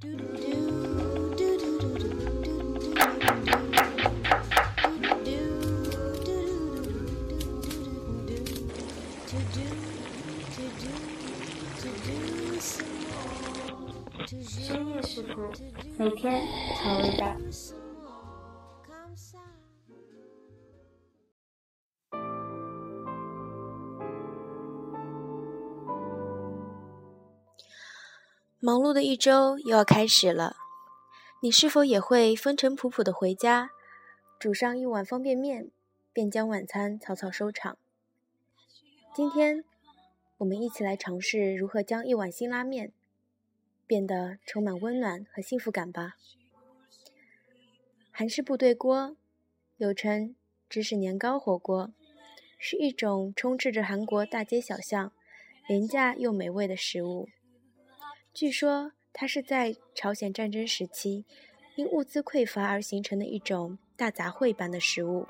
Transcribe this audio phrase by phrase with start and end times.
[0.00, 0.08] 深
[14.88, 15.52] 夜食谱，
[15.98, 16.48] 每天
[16.80, 16.98] 调
[28.62, 30.54] 忙碌的一周又要开始了，
[31.40, 33.70] 你是否也会风尘仆仆的回家，
[34.38, 35.70] 煮上一碗方便面，
[36.12, 37.78] 便将晚餐草草收场？
[39.14, 39.64] 今天，
[40.36, 42.92] 我们一起来尝试如何将一碗辛拉面
[43.86, 46.16] 变得充满温暖和幸福感吧。
[48.10, 49.16] 韩式部队锅，
[49.78, 50.36] 又称
[50.68, 51.90] 芝士年糕火锅，
[52.58, 55.10] 是一种充斥着韩国大街小巷、
[55.66, 57.30] 廉价又美味的食物。
[58.40, 61.26] 据说它是在朝鲜战争时期
[61.76, 65.26] 因物资匮乏而形成的一种大杂烩般的食物。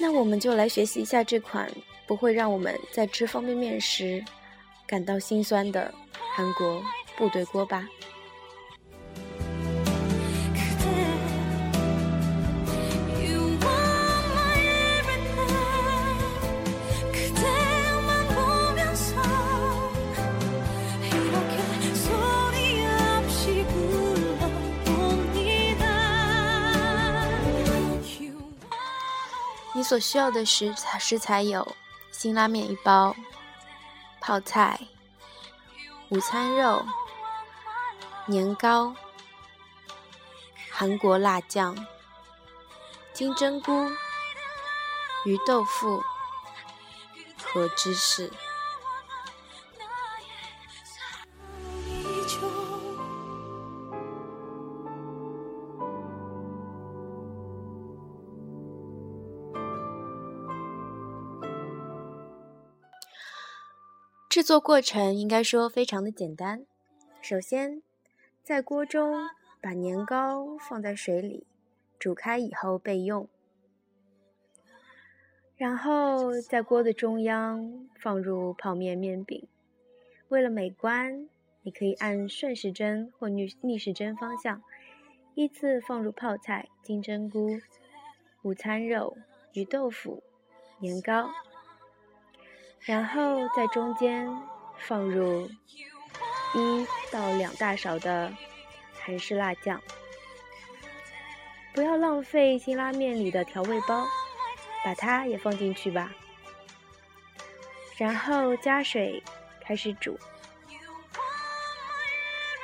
[0.00, 1.70] 那我们就来学习一下这款
[2.04, 4.24] 不会让我们在吃方便面时
[4.84, 5.94] 感到心酸的
[6.34, 6.82] 韩国
[7.16, 7.88] 部队锅吧。
[29.74, 31.76] 你所需要的食材食材有：
[32.10, 33.16] 辛拉面一包、
[34.20, 34.78] 泡菜、
[36.10, 36.84] 午餐肉、
[38.26, 38.94] 年糕、
[40.70, 41.74] 韩国辣酱、
[43.14, 43.90] 金针菇、
[45.24, 46.02] 鱼豆腐
[47.42, 48.30] 和芝士。
[64.32, 66.64] 制作过程应该说非常的简单。
[67.20, 67.82] 首先，
[68.42, 69.28] 在锅中
[69.60, 71.46] 把年糕放在水里
[71.98, 73.28] 煮开以后备用，
[75.54, 79.46] 然后在锅的中央放入泡面面饼。
[80.28, 81.28] 为了美观，
[81.60, 84.62] 你可以按顺时针或逆逆时针方向
[85.34, 87.60] 依次放入泡菜、金针菇、
[88.40, 89.18] 午餐肉、
[89.52, 90.22] 鱼豆腐、
[90.78, 91.30] 年糕。
[92.84, 94.28] 然后在中间
[94.76, 95.48] 放入
[96.54, 98.32] 一到两大勺的
[99.04, 99.80] 韩式辣酱，
[101.72, 104.04] 不要浪费辛拉面里的调味包，
[104.84, 106.12] 把它也放进去吧。
[107.96, 109.22] 然后加水
[109.60, 110.18] 开始煮，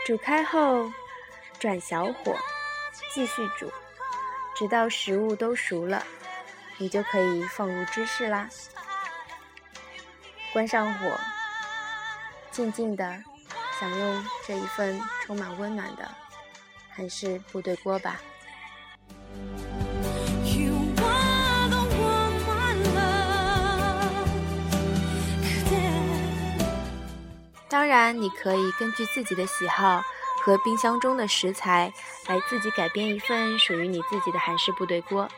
[0.04, 0.90] 煮开后
[1.60, 2.36] 转小火
[3.14, 3.70] 继续煮，
[4.56, 6.04] 直到食物都熟了，
[6.76, 8.48] 你就可以放入芝士啦。
[10.52, 11.18] 关上火，
[12.50, 13.04] 静静的
[13.78, 16.08] 享用这一份充满温暖的
[16.90, 18.20] 韩式部队锅吧。
[27.68, 30.02] 当然，你可以根据自己的喜好
[30.48, 31.92] 和冰箱中的食材
[32.26, 35.28] 来自己改编一份属于你自己的韩式部队锅。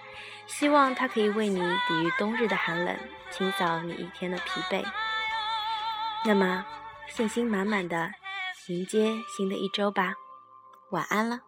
[0.47, 2.97] 希望它可以为你抵御冬日的寒冷。
[3.33, 4.85] 清扫你一天的疲惫，
[6.25, 6.65] 那么
[7.09, 8.11] 信心满满的
[8.69, 10.15] 迎接新的一周吧。
[10.91, 11.41] 晚安了。